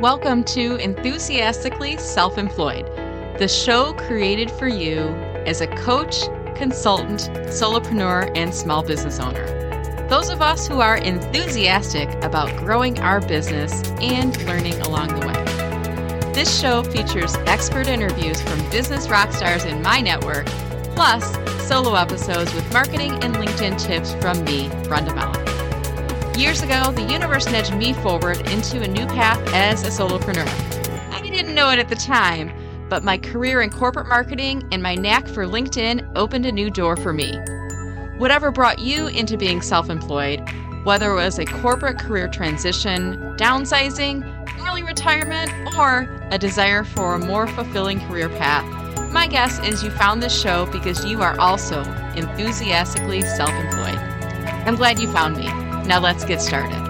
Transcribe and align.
Welcome 0.00 0.42
to 0.46 0.74
Enthusiastically 0.76 1.96
Self 1.98 2.36
Employed, 2.36 2.84
the 3.38 3.46
show 3.46 3.92
created 3.94 4.50
for 4.50 4.66
you 4.66 4.98
as 5.46 5.60
a 5.60 5.68
coach, 5.68 6.24
consultant, 6.56 7.20
solopreneur, 7.46 8.30
and 8.36 8.52
small 8.52 8.82
business 8.82 9.20
owner. 9.20 9.46
Those 10.08 10.30
of 10.30 10.42
us 10.42 10.66
who 10.66 10.80
are 10.80 10.96
enthusiastic 10.96 12.08
about 12.24 12.54
growing 12.58 12.98
our 12.98 13.20
business 13.20 13.88
and 14.00 14.36
learning 14.46 14.80
along 14.80 15.08
the 15.08 15.26
way. 15.28 16.32
This 16.32 16.60
show 16.60 16.82
features 16.82 17.36
expert 17.46 17.86
interviews 17.86 18.42
from 18.42 18.58
business 18.70 19.08
rock 19.08 19.32
stars 19.32 19.64
in 19.64 19.80
my 19.80 20.00
network, 20.00 20.46
plus 20.96 21.24
solo 21.68 21.94
episodes 21.94 22.52
with 22.52 22.70
marketing 22.72 23.12
and 23.22 23.36
LinkedIn 23.36 23.80
tips 23.80 24.12
from 24.14 24.44
me, 24.44 24.68
Brenda 24.88 25.14
Meller. 25.14 25.53
Years 26.36 26.62
ago, 26.62 26.90
the 26.90 27.02
universe 27.02 27.46
nudged 27.46 27.76
me 27.76 27.92
forward 27.92 28.38
into 28.50 28.82
a 28.82 28.88
new 28.88 29.06
path 29.06 29.40
as 29.54 29.84
a 29.84 29.88
solopreneur. 29.88 30.48
I 31.12 31.20
didn't 31.20 31.54
know 31.54 31.70
it 31.70 31.78
at 31.78 31.88
the 31.88 31.94
time, 31.94 32.52
but 32.88 33.04
my 33.04 33.16
career 33.18 33.62
in 33.62 33.70
corporate 33.70 34.08
marketing 34.08 34.68
and 34.72 34.82
my 34.82 34.96
knack 34.96 35.28
for 35.28 35.46
LinkedIn 35.46 36.10
opened 36.16 36.44
a 36.44 36.50
new 36.50 36.70
door 36.70 36.96
for 36.96 37.12
me. 37.12 37.38
Whatever 38.18 38.50
brought 38.50 38.80
you 38.80 39.06
into 39.06 39.36
being 39.36 39.62
self 39.62 39.88
employed, 39.88 40.42
whether 40.82 41.12
it 41.12 41.14
was 41.14 41.38
a 41.38 41.44
corporate 41.44 42.00
career 42.00 42.26
transition, 42.26 43.16
downsizing, 43.38 44.24
early 44.66 44.82
retirement, 44.82 45.52
or 45.78 46.08
a 46.32 46.38
desire 46.38 46.82
for 46.82 47.14
a 47.14 47.18
more 47.24 47.46
fulfilling 47.46 48.00
career 48.08 48.28
path, 48.28 48.64
my 49.12 49.28
guess 49.28 49.60
is 49.60 49.84
you 49.84 49.90
found 49.90 50.20
this 50.20 50.36
show 50.36 50.66
because 50.66 51.04
you 51.04 51.22
are 51.22 51.38
also 51.38 51.84
enthusiastically 52.16 53.22
self 53.22 53.50
employed. 53.50 53.98
I'm 54.66 54.74
glad 54.74 54.98
you 54.98 55.06
found 55.12 55.36
me. 55.36 55.63
Now 55.86 56.00
let's 56.00 56.24
get 56.24 56.40
started. 56.40 56.80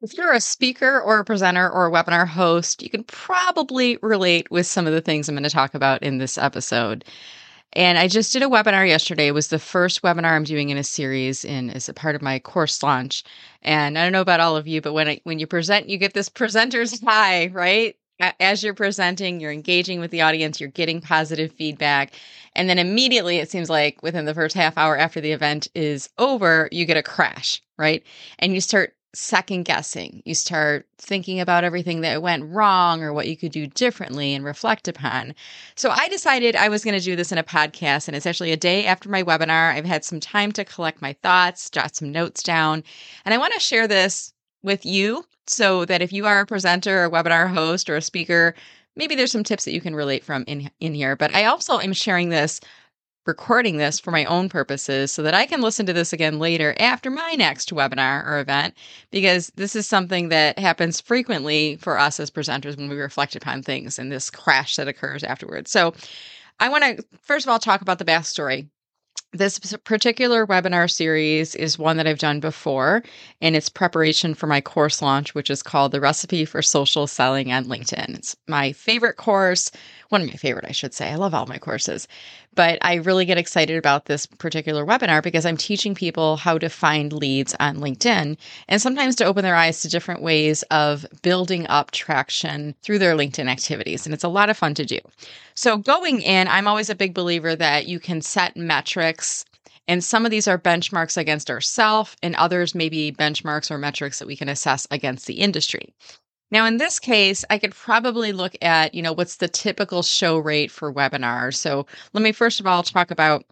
If 0.00 0.16
you're 0.16 0.32
a 0.32 0.40
speaker 0.40 1.00
or 1.00 1.18
a 1.18 1.24
presenter 1.24 1.68
or 1.68 1.86
a 1.86 1.90
webinar 1.90 2.26
host, 2.26 2.82
you 2.82 2.88
can 2.88 3.04
probably 3.04 3.98
relate 4.02 4.50
with 4.50 4.66
some 4.66 4.86
of 4.86 4.92
the 4.92 5.00
things 5.00 5.28
I'm 5.28 5.34
going 5.34 5.42
to 5.42 5.50
talk 5.50 5.74
about 5.74 6.02
in 6.02 6.18
this 6.18 6.38
episode. 6.38 7.04
And 7.72 7.98
I 7.98 8.08
just 8.08 8.32
did 8.32 8.42
a 8.42 8.46
webinar 8.46 8.88
yesterday. 8.88 9.26
It 9.26 9.34
was 9.34 9.48
the 9.48 9.58
first 9.58 10.02
webinar 10.02 10.32
I'm 10.32 10.44
doing 10.44 10.70
in 10.70 10.78
a 10.78 10.84
series 10.84 11.44
in 11.44 11.70
as 11.70 11.88
a 11.88 11.94
part 11.94 12.14
of 12.14 12.22
my 12.22 12.38
course 12.38 12.82
launch. 12.82 13.24
And 13.62 13.98
I 13.98 14.02
don't 14.04 14.12
know 14.12 14.20
about 14.20 14.40
all 14.40 14.56
of 14.56 14.66
you, 14.66 14.80
but 14.80 14.94
when 14.94 15.08
I, 15.08 15.20
when 15.24 15.38
you 15.38 15.46
present, 15.46 15.88
you 15.88 15.98
get 15.98 16.14
this 16.14 16.28
presenter's 16.28 16.98
high, 17.04 17.48
right? 17.48 17.96
As 18.18 18.62
you're 18.62 18.74
presenting, 18.74 19.40
you're 19.40 19.52
engaging 19.52 20.00
with 20.00 20.10
the 20.10 20.22
audience, 20.22 20.60
you're 20.60 20.70
getting 20.70 21.00
positive 21.00 21.52
feedback. 21.52 22.12
And 22.54 22.68
then 22.68 22.78
immediately, 22.78 23.38
it 23.38 23.50
seems 23.50 23.68
like 23.68 24.02
within 24.02 24.24
the 24.24 24.34
first 24.34 24.54
half 24.54 24.78
hour 24.78 24.96
after 24.96 25.20
the 25.20 25.32
event 25.32 25.68
is 25.74 26.08
over, 26.16 26.68
you 26.72 26.86
get 26.86 26.96
a 26.96 27.02
crash, 27.02 27.62
right? 27.76 28.02
And 28.38 28.54
you 28.54 28.60
start 28.62 28.94
second 29.16 29.64
guessing. 29.64 30.22
You 30.24 30.34
start 30.34 30.86
thinking 30.98 31.40
about 31.40 31.64
everything 31.64 32.02
that 32.02 32.22
went 32.22 32.44
wrong 32.44 33.02
or 33.02 33.12
what 33.12 33.28
you 33.28 33.36
could 33.36 33.52
do 33.52 33.66
differently 33.66 34.34
and 34.34 34.44
reflect 34.44 34.88
upon. 34.88 35.34
So 35.74 35.90
I 35.90 36.08
decided 36.08 36.54
I 36.54 36.68
was 36.68 36.84
going 36.84 36.98
to 36.98 37.04
do 37.04 37.16
this 37.16 37.32
in 37.32 37.38
a 37.38 37.42
podcast. 37.42 38.08
And 38.08 38.16
it's 38.16 38.26
actually 38.26 38.52
a 38.52 38.56
day 38.56 38.84
after 38.84 39.08
my 39.08 39.22
webinar. 39.22 39.72
I've 39.74 39.86
had 39.86 40.04
some 40.04 40.20
time 40.20 40.52
to 40.52 40.64
collect 40.64 41.02
my 41.02 41.14
thoughts, 41.22 41.70
jot 41.70 41.96
some 41.96 42.12
notes 42.12 42.42
down. 42.42 42.84
And 43.24 43.32
I 43.32 43.38
want 43.38 43.54
to 43.54 43.60
share 43.60 43.88
this 43.88 44.32
with 44.62 44.84
you 44.84 45.24
so 45.48 45.84
that 45.84 46.02
if 46.02 46.12
you 46.12 46.26
are 46.26 46.40
a 46.40 46.46
presenter, 46.46 47.04
a 47.04 47.10
webinar 47.10 47.52
host, 47.52 47.88
or 47.90 47.96
a 47.96 48.02
speaker, 48.02 48.54
maybe 48.96 49.14
there's 49.14 49.32
some 49.32 49.44
tips 49.44 49.64
that 49.64 49.72
you 49.74 49.80
can 49.80 49.94
relate 49.94 50.24
from 50.24 50.44
in 50.46 50.70
in 50.80 50.94
here. 50.94 51.16
But 51.16 51.34
i 51.34 51.44
also 51.44 51.78
am 51.78 51.92
sharing 51.92 52.30
this 52.30 52.60
recording 53.26 53.76
this 53.76 53.98
for 53.98 54.12
my 54.12 54.24
own 54.26 54.48
purposes 54.48 55.12
so 55.12 55.22
that 55.22 55.34
i 55.34 55.46
can 55.46 55.60
listen 55.60 55.84
to 55.84 55.92
this 55.92 56.12
again 56.12 56.38
later 56.38 56.74
after 56.78 57.10
my 57.10 57.34
next 57.36 57.70
webinar 57.70 58.24
or 58.24 58.38
event 58.38 58.72
because 59.10 59.50
this 59.56 59.74
is 59.74 59.86
something 59.86 60.28
that 60.28 60.58
happens 60.58 61.00
frequently 61.00 61.76
for 61.78 61.98
us 61.98 62.20
as 62.20 62.30
presenters 62.30 62.76
when 62.76 62.88
we 62.88 62.96
reflect 62.96 63.34
upon 63.34 63.62
things 63.62 63.98
and 63.98 64.12
this 64.12 64.30
crash 64.30 64.76
that 64.76 64.88
occurs 64.88 65.24
afterwards. 65.24 65.70
So 65.70 65.92
i 66.60 66.68
want 66.68 66.84
to 66.84 67.04
first 67.20 67.44
of 67.46 67.50
all 67.50 67.58
talk 67.58 67.80
about 67.82 67.98
the 67.98 68.04
backstory 68.04 68.68
this 69.32 69.58
particular 69.84 70.46
webinar 70.46 70.90
series 70.90 71.54
is 71.54 71.78
one 71.78 71.96
that 71.98 72.06
I've 72.06 72.18
done 72.18 72.40
before, 72.40 73.02
and 73.40 73.54
it's 73.54 73.68
preparation 73.68 74.34
for 74.34 74.46
my 74.46 74.60
course 74.60 75.02
launch, 75.02 75.34
which 75.34 75.50
is 75.50 75.62
called 75.62 75.92
The 75.92 76.00
Recipe 76.00 76.44
for 76.44 76.62
Social 76.62 77.06
Selling 77.06 77.52
on 77.52 77.66
LinkedIn. 77.66 78.16
It's 78.16 78.36
my 78.48 78.72
favorite 78.72 79.16
course, 79.16 79.70
one 80.08 80.22
of 80.22 80.28
my 80.28 80.34
favorite, 80.34 80.64
I 80.68 80.72
should 80.72 80.94
say. 80.94 81.10
I 81.10 81.16
love 81.16 81.34
all 81.34 81.46
my 81.46 81.58
courses, 81.58 82.08
but 82.56 82.78
I 82.82 82.94
really 82.94 83.24
get 83.24 83.38
excited 83.38 83.76
about 83.76 84.06
this 84.06 84.26
particular 84.26 84.84
webinar 84.84 85.22
because 85.22 85.46
I'm 85.46 85.56
teaching 85.56 85.94
people 85.94 86.36
how 86.36 86.58
to 86.58 86.68
find 86.68 87.12
leads 87.12 87.54
on 87.60 87.76
LinkedIn 87.76 88.36
and 88.66 88.82
sometimes 88.82 89.14
to 89.16 89.24
open 89.24 89.44
their 89.44 89.54
eyes 89.54 89.82
to 89.82 89.88
different 89.88 90.22
ways 90.22 90.64
of 90.64 91.06
building 91.22 91.66
up 91.68 91.92
traction 91.92 92.74
through 92.82 92.98
their 92.98 93.14
LinkedIn 93.14 93.48
activities. 93.48 94.04
And 94.06 94.14
it's 94.14 94.24
a 94.24 94.28
lot 94.28 94.50
of 94.50 94.56
fun 94.56 94.74
to 94.74 94.84
do. 94.84 94.98
So, 95.54 95.76
going 95.76 96.22
in, 96.22 96.48
I'm 96.48 96.66
always 96.66 96.90
a 96.90 96.96
big 96.96 97.14
believer 97.14 97.54
that 97.54 97.86
you 97.86 98.00
can 98.00 98.20
set 98.20 98.56
metrics 98.56 99.44
and 99.88 100.02
some 100.02 100.24
of 100.24 100.30
these 100.30 100.48
are 100.48 100.58
benchmarks 100.58 101.16
against 101.16 101.48
ourselves, 101.48 102.16
and 102.22 102.34
others 102.34 102.74
may 102.74 102.88
be 102.88 103.12
benchmarks 103.12 103.70
or 103.70 103.78
metrics 103.78 104.18
that 104.18 104.26
we 104.26 104.36
can 104.36 104.48
assess 104.48 104.86
against 104.90 105.26
the 105.26 105.34
industry. 105.34 105.94
Now, 106.50 106.66
in 106.66 106.76
this 106.76 106.98
case, 106.98 107.44
I 107.50 107.58
could 107.58 107.74
probably 107.74 108.32
look 108.32 108.56
at, 108.62 108.94
you 108.94 109.02
know, 109.02 109.12
what's 109.12 109.36
the 109.36 109.48
typical 109.48 110.02
show 110.02 110.38
rate 110.38 110.70
for 110.70 110.92
webinars. 110.92 111.56
So 111.56 111.86
let 112.12 112.22
me 112.22 112.32
first 112.32 112.60
of 112.60 112.66
all 112.66 112.82
talk 112.82 113.10
about 113.10 113.44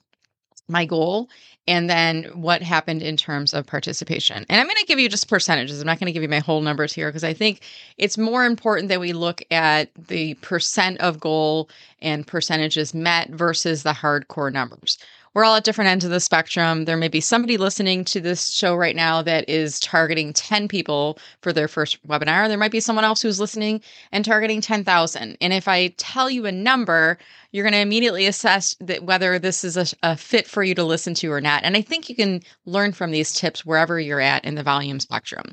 my 0.68 0.84
goal 0.84 1.28
and 1.66 1.88
then 1.88 2.24
what 2.34 2.62
happened 2.62 3.02
in 3.02 3.16
terms 3.16 3.54
of 3.54 3.66
participation. 3.66 4.44
And 4.48 4.60
I'm 4.60 4.66
going 4.66 4.76
to 4.76 4.86
give 4.86 4.98
you 4.98 5.08
just 5.08 5.28
percentages. 5.28 5.80
I'm 5.80 5.86
not 5.86 5.98
going 5.98 6.06
to 6.06 6.12
give 6.12 6.22
you 6.22 6.28
my 6.28 6.38
whole 6.40 6.60
numbers 6.60 6.92
here 6.92 7.08
because 7.08 7.24
I 7.24 7.32
think 7.32 7.60
it's 7.96 8.18
more 8.18 8.44
important 8.44 8.88
that 8.88 9.00
we 9.00 9.12
look 9.12 9.42
at 9.50 9.90
the 9.94 10.34
percent 10.34 11.00
of 11.00 11.20
goal 11.20 11.70
and 12.00 12.26
percentages 12.26 12.94
met 12.94 13.30
versus 13.30 13.82
the 13.82 13.92
hardcore 13.92 14.52
numbers 14.52 14.98
we're 15.34 15.44
all 15.44 15.56
at 15.56 15.64
different 15.64 15.90
ends 15.90 16.04
of 16.04 16.12
the 16.12 16.20
spectrum. 16.20 16.84
There 16.84 16.96
may 16.96 17.08
be 17.08 17.20
somebody 17.20 17.56
listening 17.56 18.04
to 18.06 18.20
this 18.20 18.50
show 18.50 18.74
right 18.76 18.94
now 18.94 19.20
that 19.22 19.48
is 19.48 19.80
targeting 19.80 20.32
10 20.32 20.68
people 20.68 21.18
for 21.42 21.52
their 21.52 21.66
first 21.66 22.06
webinar. 22.06 22.46
There 22.46 22.56
might 22.56 22.70
be 22.70 22.80
someone 22.80 23.04
else 23.04 23.20
who's 23.20 23.40
listening 23.40 23.80
and 24.12 24.24
targeting 24.24 24.60
10,000. 24.60 25.36
And 25.40 25.52
if 25.52 25.66
I 25.66 25.88
tell 25.96 26.30
you 26.30 26.46
a 26.46 26.52
number, 26.52 27.18
you're 27.50 27.64
going 27.64 27.72
to 27.72 27.80
immediately 27.80 28.26
assess 28.26 28.76
that 28.80 29.04
whether 29.04 29.38
this 29.38 29.64
is 29.64 29.76
a, 29.76 29.86
a, 30.02 30.16
fit 30.16 30.46
for 30.46 30.62
you 30.62 30.74
to 30.76 30.84
listen 30.84 31.14
to 31.14 31.30
or 31.30 31.40
not. 31.40 31.64
And 31.64 31.76
I 31.76 31.82
think 31.82 32.08
you 32.08 32.14
can 32.14 32.40
learn 32.64 32.92
from 32.92 33.10
these 33.10 33.32
tips 33.32 33.66
wherever 33.66 33.98
you're 33.98 34.20
at 34.20 34.44
in 34.44 34.54
the 34.54 34.62
volume 34.62 35.00
spectrum. 35.00 35.52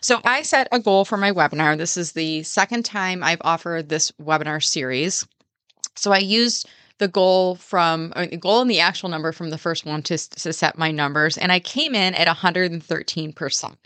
So 0.00 0.20
I 0.24 0.42
set 0.42 0.68
a 0.72 0.78
goal 0.78 1.04
for 1.04 1.16
my 1.16 1.32
webinar. 1.32 1.76
This 1.76 1.96
is 1.96 2.12
the 2.12 2.42
second 2.42 2.84
time 2.84 3.22
I've 3.22 3.42
offered 3.42 3.88
this 3.88 4.12
webinar 4.12 4.62
series. 4.62 5.26
So 5.94 6.12
I 6.12 6.18
used 6.18 6.68
the 6.98 7.08
goal 7.08 7.56
from 7.56 8.12
the 8.16 8.36
goal 8.36 8.60
and 8.60 8.70
the 8.70 8.80
actual 8.80 9.08
number 9.08 9.32
from 9.32 9.50
the 9.50 9.58
first 9.58 9.84
one 9.84 10.02
to, 10.02 10.16
to 10.16 10.52
set 10.52 10.78
my 10.78 10.90
numbers. 10.90 11.38
And 11.38 11.50
I 11.52 11.60
came 11.60 11.94
in 11.94 12.14
at 12.14 12.28
113%, 12.28 13.76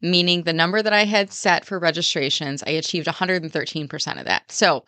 meaning 0.00 0.42
the 0.42 0.52
number 0.52 0.82
that 0.82 0.92
I 0.92 1.04
had 1.04 1.32
set 1.32 1.64
for 1.64 1.78
registrations, 1.78 2.62
I 2.66 2.70
achieved 2.70 3.06
113% 3.06 4.18
of 4.18 4.26
that. 4.26 4.50
So 4.50 4.84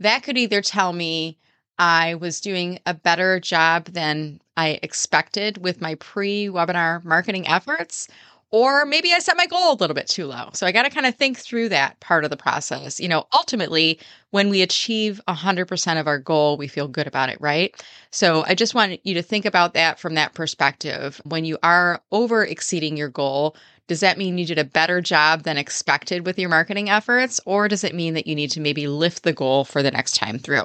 that 0.00 0.22
could 0.22 0.38
either 0.38 0.60
tell 0.60 0.92
me 0.92 1.38
I 1.78 2.14
was 2.16 2.40
doing 2.40 2.78
a 2.86 2.94
better 2.94 3.40
job 3.40 3.86
than 3.86 4.40
I 4.56 4.78
expected 4.82 5.58
with 5.58 5.80
my 5.80 5.94
pre 5.96 6.46
webinar 6.46 7.04
marketing 7.04 7.48
efforts, 7.48 8.08
or 8.52 8.84
maybe 8.84 9.12
I 9.12 9.18
set 9.18 9.36
my 9.36 9.46
goal 9.46 9.72
a 9.72 9.80
little 9.80 9.94
bit 9.94 10.06
too 10.06 10.26
low. 10.26 10.50
So 10.52 10.66
I 10.66 10.72
got 10.72 10.82
to 10.82 10.90
kind 10.90 11.06
of 11.06 11.16
think 11.16 11.38
through 11.38 11.70
that 11.70 11.98
part 12.00 12.24
of 12.24 12.30
the 12.30 12.36
process. 12.36 13.00
You 13.00 13.08
know, 13.08 13.26
ultimately, 13.32 13.98
when 14.30 14.50
we 14.50 14.62
achieve 14.62 15.20
100% 15.26 15.98
of 15.98 16.06
our 16.06 16.18
goal, 16.18 16.56
we 16.58 16.68
feel 16.68 16.86
good 16.86 17.06
about 17.06 17.30
it, 17.30 17.40
right? 17.40 17.74
So 18.10 18.44
I 18.46 18.54
just 18.54 18.74
want 18.74 19.04
you 19.04 19.14
to 19.14 19.22
think 19.22 19.46
about 19.46 19.74
that 19.74 19.98
from 19.98 20.14
that 20.14 20.34
perspective. 20.34 21.20
When 21.24 21.44
you 21.44 21.58
are 21.62 22.02
over 22.12 22.44
exceeding 22.44 22.96
your 22.96 23.08
goal, 23.08 23.56
does 23.88 24.00
that 24.00 24.18
mean 24.18 24.38
you 24.38 24.46
did 24.46 24.58
a 24.58 24.64
better 24.64 25.00
job 25.00 25.42
than 25.42 25.56
expected 25.56 26.26
with 26.26 26.38
your 26.38 26.50
marketing 26.50 26.90
efforts? 26.90 27.40
Or 27.46 27.68
does 27.68 27.84
it 27.84 27.94
mean 27.94 28.14
that 28.14 28.26
you 28.26 28.34
need 28.34 28.50
to 28.52 28.60
maybe 28.60 28.86
lift 28.86 29.22
the 29.22 29.32
goal 29.32 29.64
for 29.64 29.82
the 29.82 29.90
next 29.90 30.14
time 30.14 30.38
through? 30.38 30.64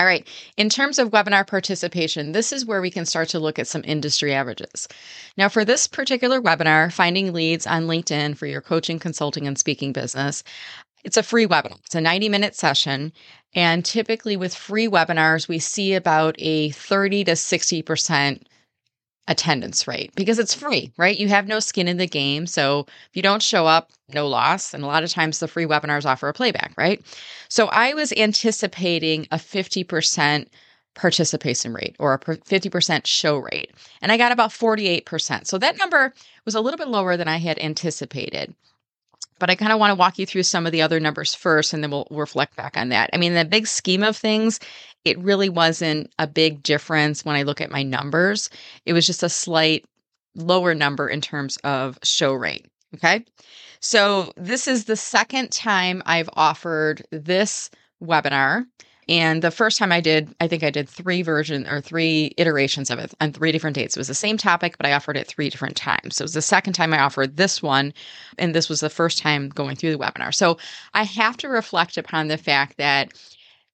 All 0.00 0.06
right. 0.06 0.26
In 0.56 0.70
terms 0.70 0.98
of 0.98 1.10
webinar 1.10 1.46
participation, 1.46 2.32
this 2.32 2.54
is 2.54 2.64
where 2.64 2.80
we 2.80 2.90
can 2.90 3.04
start 3.04 3.28
to 3.28 3.38
look 3.38 3.58
at 3.58 3.66
some 3.66 3.82
industry 3.84 4.32
averages. 4.32 4.88
Now, 5.36 5.50
for 5.50 5.62
this 5.62 5.86
particular 5.86 6.40
webinar, 6.40 6.90
Finding 6.90 7.34
Leads 7.34 7.66
on 7.66 7.84
LinkedIn 7.86 8.34
for 8.38 8.46
your 8.46 8.62
coaching, 8.62 8.98
consulting, 8.98 9.46
and 9.46 9.58
speaking 9.58 9.92
business, 9.92 10.42
it's 11.04 11.18
a 11.18 11.22
free 11.22 11.46
webinar. 11.46 11.78
It's 11.84 11.94
a 11.94 12.00
90 12.00 12.30
minute 12.30 12.56
session. 12.56 13.12
And 13.54 13.84
typically 13.84 14.38
with 14.38 14.54
free 14.54 14.88
webinars, 14.88 15.48
we 15.48 15.58
see 15.58 15.92
about 15.92 16.34
a 16.38 16.70
30 16.70 17.24
to 17.24 17.32
60% 17.32 18.42
attendance 19.30 19.86
rate 19.86 20.12
because 20.16 20.40
it's 20.40 20.52
free, 20.52 20.92
right? 20.98 21.16
You 21.16 21.28
have 21.28 21.46
no 21.46 21.60
skin 21.60 21.86
in 21.86 21.96
the 21.96 22.06
game. 22.06 22.46
So 22.46 22.80
if 22.80 23.10
you 23.14 23.22
don't 23.22 23.42
show 23.42 23.64
up, 23.64 23.92
no 24.12 24.26
loss. 24.26 24.74
And 24.74 24.82
a 24.82 24.88
lot 24.88 25.04
of 25.04 25.10
times 25.10 25.38
the 25.38 25.48
free 25.48 25.64
webinars 25.64 26.04
offer 26.04 26.28
a 26.28 26.34
playback, 26.34 26.74
right? 26.76 27.00
So 27.48 27.66
I 27.68 27.94
was 27.94 28.12
anticipating 28.12 29.28
a 29.30 29.36
50% 29.36 30.48
participation 30.96 31.72
rate 31.72 31.94
or 32.00 32.12
a 32.12 32.18
50% 32.18 33.06
show 33.06 33.38
rate. 33.38 33.70
And 34.02 34.10
I 34.10 34.16
got 34.16 34.32
about 34.32 34.50
48%. 34.50 35.46
So 35.46 35.58
that 35.58 35.78
number 35.78 36.12
was 36.44 36.56
a 36.56 36.60
little 36.60 36.78
bit 36.78 36.88
lower 36.88 37.16
than 37.16 37.28
I 37.28 37.36
had 37.36 37.58
anticipated. 37.60 38.52
But 39.40 39.50
I 39.50 39.56
kind 39.56 39.72
of 39.72 39.80
want 39.80 39.90
to 39.90 39.96
walk 39.96 40.18
you 40.18 40.26
through 40.26 40.44
some 40.44 40.66
of 40.66 40.72
the 40.72 40.82
other 40.82 41.00
numbers 41.00 41.34
first 41.34 41.72
and 41.72 41.82
then 41.82 41.90
we'll 41.90 42.06
reflect 42.10 42.54
back 42.54 42.76
on 42.76 42.90
that. 42.90 43.10
I 43.12 43.16
mean, 43.16 43.34
the 43.34 43.44
big 43.44 43.66
scheme 43.66 44.04
of 44.04 44.16
things, 44.16 44.60
it 45.04 45.18
really 45.18 45.48
wasn't 45.48 46.12
a 46.18 46.26
big 46.28 46.62
difference 46.62 47.24
when 47.24 47.34
I 47.34 47.42
look 47.42 47.60
at 47.60 47.72
my 47.72 47.82
numbers. 47.82 48.50
It 48.86 48.92
was 48.92 49.06
just 49.06 49.24
a 49.24 49.28
slight 49.28 49.84
lower 50.36 50.74
number 50.74 51.08
in 51.08 51.20
terms 51.20 51.56
of 51.64 51.98
show 52.04 52.32
rate. 52.32 52.66
Okay. 52.94 53.24
So 53.80 54.32
this 54.36 54.68
is 54.68 54.84
the 54.84 54.96
second 54.96 55.50
time 55.50 56.02
I've 56.06 56.30
offered 56.34 57.02
this 57.10 57.70
webinar. 58.02 58.66
And 59.10 59.42
the 59.42 59.50
first 59.50 59.76
time 59.76 59.90
I 59.90 60.00
did, 60.00 60.32
I 60.40 60.46
think 60.46 60.62
I 60.62 60.70
did 60.70 60.88
three 60.88 61.22
version 61.22 61.66
or 61.66 61.80
three 61.80 62.32
iterations 62.36 62.90
of 62.90 63.00
it 63.00 63.12
on 63.20 63.32
three 63.32 63.50
different 63.50 63.74
dates. 63.74 63.96
It 63.96 64.00
was 64.00 64.06
the 64.06 64.14
same 64.14 64.38
topic, 64.38 64.76
but 64.76 64.86
I 64.86 64.92
offered 64.92 65.16
it 65.16 65.26
three 65.26 65.50
different 65.50 65.74
times. 65.74 66.14
So 66.14 66.22
it 66.22 66.26
was 66.26 66.34
the 66.34 66.42
second 66.42 66.74
time 66.74 66.94
I 66.94 67.00
offered 67.00 67.36
this 67.36 67.60
one, 67.60 67.92
and 68.38 68.54
this 68.54 68.68
was 68.68 68.78
the 68.78 68.88
first 68.88 69.18
time 69.18 69.48
going 69.48 69.74
through 69.74 69.90
the 69.90 69.98
webinar. 69.98 70.32
So 70.32 70.58
I 70.94 71.02
have 71.02 71.36
to 71.38 71.48
reflect 71.48 71.98
upon 71.98 72.28
the 72.28 72.38
fact 72.38 72.76
that 72.76 73.12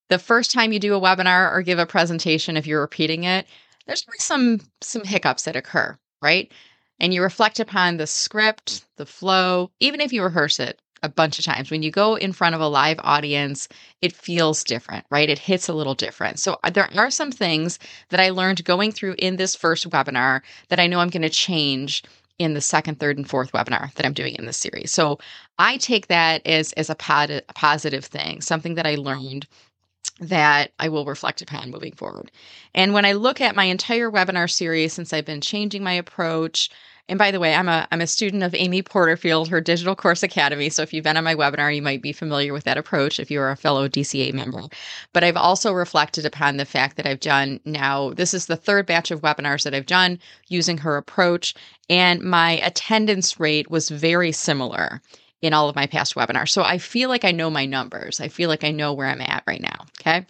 the 0.08 0.18
first 0.18 0.52
time 0.52 0.72
you 0.72 0.78
do 0.78 0.94
a 0.94 1.00
webinar 1.00 1.52
or 1.52 1.60
give 1.60 1.78
a 1.78 1.84
presentation, 1.84 2.56
if 2.56 2.66
you're 2.66 2.80
repeating 2.80 3.24
it, 3.24 3.46
there's 3.86 4.06
some 4.18 4.60
some 4.80 5.04
hiccups 5.04 5.42
that 5.42 5.54
occur, 5.54 5.98
right? 6.22 6.50
And 6.98 7.12
you 7.12 7.22
reflect 7.22 7.60
upon 7.60 7.98
the 7.98 8.06
script, 8.06 8.86
the 8.96 9.04
flow, 9.04 9.70
even 9.80 10.00
if 10.00 10.14
you 10.14 10.22
rehearse 10.22 10.58
it 10.60 10.80
a 11.02 11.08
bunch 11.08 11.38
of 11.38 11.44
times. 11.44 11.70
When 11.70 11.82
you 11.82 11.90
go 11.90 12.16
in 12.16 12.32
front 12.32 12.54
of 12.54 12.60
a 12.60 12.68
live 12.68 12.98
audience, 13.02 13.68
it 14.02 14.14
feels 14.14 14.64
different, 14.64 15.04
right? 15.10 15.28
It 15.28 15.38
hits 15.38 15.68
a 15.68 15.74
little 15.74 15.94
different. 15.94 16.38
So 16.38 16.58
uh, 16.64 16.70
there 16.70 16.88
are 16.96 17.10
some 17.10 17.30
things 17.30 17.78
that 18.08 18.20
I 18.20 18.30
learned 18.30 18.64
going 18.64 18.92
through 18.92 19.16
in 19.18 19.36
this 19.36 19.54
first 19.54 19.88
webinar 19.90 20.40
that 20.68 20.80
I 20.80 20.86
know 20.86 21.00
I'm 21.00 21.10
going 21.10 21.22
to 21.22 21.28
change 21.28 22.02
in 22.38 22.54
the 22.54 22.60
second, 22.60 23.00
third, 23.00 23.16
and 23.16 23.28
fourth 23.28 23.52
webinar 23.52 23.92
that 23.94 24.04
I'm 24.04 24.12
doing 24.12 24.34
in 24.34 24.46
this 24.46 24.58
series. 24.58 24.92
So 24.92 25.18
I 25.58 25.78
take 25.78 26.08
that 26.08 26.46
as 26.46 26.72
as 26.74 26.90
a, 26.90 26.94
pod, 26.94 27.30
a 27.30 27.42
positive 27.54 28.04
thing, 28.04 28.40
something 28.40 28.74
that 28.74 28.86
I 28.86 28.96
learned 28.96 29.46
that 30.20 30.72
I 30.78 30.88
will 30.88 31.04
reflect 31.04 31.42
upon 31.42 31.70
moving 31.70 31.92
forward. 31.92 32.30
And 32.74 32.94
when 32.94 33.04
I 33.04 33.12
look 33.12 33.40
at 33.40 33.56
my 33.56 33.64
entire 33.64 34.10
webinar 34.10 34.50
series 34.50 34.92
since 34.92 35.12
I've 35.12 35.26
been 35.26 35.40
changing 35.40 35.82
my 35.82 35.92
approach, 35.92 36.70
and 37.08 37.18
by 37.18 37.30
the 37.30 37.38
way, 37.38 37.54
I'm 37.54 37.68
a 37.68 37.86
I'm 37.92 38.00
a 38.00 38.06
student 38.06 38.42
of 38.42 38.54
Amy 38.54 38.82
Porterfield, 38.82 39.48
her 39.48 39.60
Digital 39.60 39.94
Course 39.94 40.22
Academy. 40.22 40.68
So 40.68 40.82
if 40.82 40.92
you've 40.92 41.04
been 41.04 41.16
on 41.16 41.24
my 41.24 41.34
webinar, 41.34 41.74
you 41.74 41.82
might 41.82 42.02
be 42.02 42.12
familiar 42.12 42.52
with 42.52 42.64
that 42.64 42.78
approach 42.78 43.20
if 43.20 43.30
you're 43.30 43.50
a 43.50 43.56
fellow 43.56 43.88
DCA 43.88 44.32
member. 44.32 44.62
But 45.12 45.22
I've 45.22 45.36
also 45.36 45.72
reflected 45.72 46.26
upon 46.26 46.56
the 46.56 46.64
fact 46.64 46.96
that 46.96 47.06
I've 47.06 47.20
done 47.20 47.60
now 47.64 48.10
this 48.10 48.34
is 48.34 48.46
the 48.46 48.56
third 48.56 48.86
batch 48.86 49.10
of 49.10 49.20
webinars 49.20 49.62
that 49.62 49.74
I've 49.74 49.86
done 49.86 50.18
using 50.48 50.78
her 50.78 50.96
approach, 50.96 51.54
and 51.88 52.22
my 52.22 52.52
attendance 52.58 53.38
rate 53.38 53.70
was 53.70 53.88
very 53.88 54.32
similar 54.32 55.00
in 55.42 55.52
all 55.52 55.68
of 55.68 55.76
my 55.76 55.86
past 55.86 56.16
webinars. 56.16 56.48
So 56.48 56.62
I 56.62 56.78
feel 56.78 57.08
like 57.08 57.24
I 57.24 57.30
know 57.30 57.50
my 57.50 57.66
numbers. 57.66 58.20
I 58.20 58.28
feel 58.28 58.48
like 58.48 58.64
I 58.64 58.72
know 58.72 58.92
where 58.92 59.06
I'm 59.06 59.20
at 59.20 59.44
right 59.46 59.60
now. 59.60 59.84
Okay. 60.00 60.26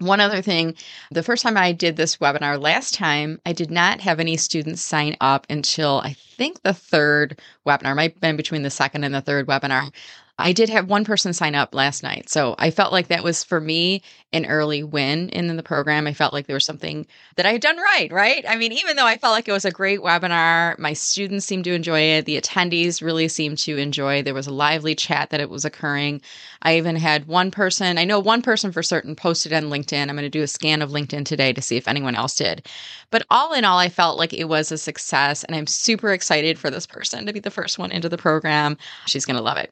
One 0.00 0.20
other 0.20 0.42
thing, 0.42 0.74
the 1.12 1.22
first 1.22 1.42
time 1.44 1.56
I 1.56 1.70
did 1.70 1.96
this 1.96 2.16
webinar 2.16 2.60
last 2.60 2.94
time, 2.94 3.40
I 3.46 3.52
did 3.52 3.70
not 3.70 4.00
have 4.00 4.18
any 4.18 4.36
students 4.36 4.82
sign 4.82 5.16
up 5.20 5.46
until 5.48 6.00
I 6.02 6.14
think 6.14 6.62
the 6.62 6.74
third 6.74 7.40
webinar, 7.64 7.94
might 7.94 8.12
have 8.12 8.20
been 8.20 8.36
between 8.36 8.62
the 8.62 8.70
second 8.70 9.04
and 9.04 9.14
the 9.14 9.20
third 9.20 9.46
webinar. 9.46 9.92
I 10.36 10.52
did 10.52 10.68
have 10.68 10.88
one 10.88 11.04
person 11.04 11.32
sign 11.32 11.54
up 11.54 11.76
last 11.76 12.02
night. 12.02 12.28
So 12.28 12.56
I 12.58 12.72
felt 12.72 12.92
like 12.92 13.06
that 13.06 13.22
was 13.22 13.44
for 13.44 13.60
me 13.60 14.02
an 14.32 14.46
early 14.46 14.82
win 14.82 15.28
in 15.28 15.56
the 15.56 15.62
program. 15.62 16.08
I 16.08 16.12
felt 16.12 16.32
like 16.32 16.48
there 16.48 16.54
was 16.54 16.64
something 16.64 17.06
that 17.36 17.46
I 17.46 17.52
had 17.52 17.60
done 17.60 17.76
right, 17.76 18.10
right? 18.10 18.44
I 18.48 18.56
mean, 18.56 18.72
even 18.72 18.96
though 18.96 19.06
I 19.06 19.16
felt 19.16 19.30
like 19.30 19.46
it 19.46 19.52
was 19.52 19.64
a 19.64 19.70
great 19.70 20.00
webinar, 20.00 20.76
my 20.76 20.92
students 20.92 21.46
seemed 21.46 21.62
to 21.64 21.72
enjoy 21.72 22.00
it. 22.00 22.24
The 22.24 22.40
attendees 22.40 23.00
really 23.00 23.28
seemed 23.28 23.58
to 23.58 23.78
enjoy. 23.78 24.22
There 24.22 24.34
was 24.34 24.48
a 24.48 24.52
lively 24.52 24.96
chat 24.96 25.30
that 25.30 25.40
it 25.40 25.50
was 25.50 25.64
occurring. 25.64 26.20
I 26.62 26.78
even 26.78 26.96
had 26.96 27.28
one 27.28 27.52
person, 27.52 27.96
I 27.96 28.04
know 28.04 28.18
one 28.18 28.42
person 28.42 28.72
for 28.72 28.82
certain 28.82 29.14
posted 29.14 29.52
on 29.52 29.64
LinkedIn. 29.64 30.08
I'm 30.08 30.16
going 30.16 30.22
to 30.22 30.28
do 30.28 30.42
a 30.42 30.48
scan 30.48 30.82
of 30.82 30.90
LinkedIn 30.90 31.26
today 31.26 31.52
to 31.52 31.62
see 31.62 31.76
if 31.76 31.86
anyone 31.86 32.16
else 32.16 32.34
did. 32.34 32.66
But 33.12 33.24
all 33.30 33.52
in 33.52 33.64
all, 33.64 33.78
I 33.78 33.88
felt 33.88 34.18
like 34.18 34.32
it 34.32 34.48
was 34.48 34.72
a 34.72 34.78
success 34.78 35.44
and 35.44 35.54
I'm 35.54 35.68
super 35.68 36.12
excited 36.12 36.58
for 36.58 36.70
this 36.70 36.88
person 36.88 37.24
to 37.26 37.32
be 37.32 37.38
the 37.38 37.52
first 37.52 37.78
one 37.78 37.92
into 37.92 38.08
the 38.08 38.18
program. 38.18 38.76
She's 39.06 39.24
going 39.24 39.36
to 39.36 39.42
love 39.42 39.58
it. 39.58 39.70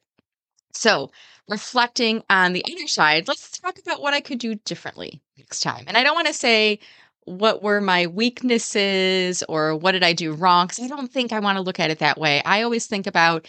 So, 0.73 1.11
reflecting 1.49 2.23
on 2.31 2.53
the 2.53 2.65
other 2.65 2.87
side, 2.87 3.29
let's 3.29 3.59
talk 3.59 3.79
about 3.79 4.01
what 4.01 4.15
I 4.15 4.21
could 4.21 4.39
do 4.39 4.55
differently 4.55 5.21
next 5.37 5.61
time. 5.61 5.85
And 5.87 5.97
I 5.97 6.03
don't 6.03 6.15
want 6.15 6.29
to 6.29 6.35
say 6.35 6.79
what 7.25 7.63
were 7.63 7.81
my 7.81 8.07
weaknesses 8.07 9.43
or 9.49 9.77
what 9.77 9.93
did 9.93 10.03
I 10.03 10.13
do 10.13 10.33
wrong 10.33 10.67
because 10.67 10.85
I 10.85 10.89
don't 10.89 11.13
think 11.13 11.33
I 11.33 11.41
want 11.41 11.57
to 11.57 11.63
look 11.63 11.79
at 11.79 11.91
it 11.91 12.01
that 12.01 12.19
way. 12.19 12.43
I 12.45 12.63
always 12.63 12.87
think 12.87 13.07
about 13.07 13.47